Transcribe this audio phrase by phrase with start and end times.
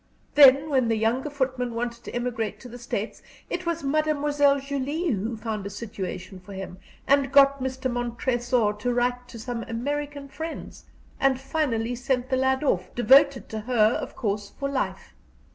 [0.33, 5.11] Then when the younger footman wanted to emigrate to the States, it was Mademoiselle Julie
[5.11, 7.87] who found a situation for him, who got Mr.
[7.91, 10.85] Montresor to write to some American friends,
[11.19, 15.13] and finally sent the lad off, devoted to her, of course, for life.